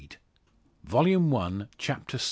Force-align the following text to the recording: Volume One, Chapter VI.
Volume 0.83 1.29
One, 1.29 1.67
Chapter 1.77 2.17
VI. 2.17 2.19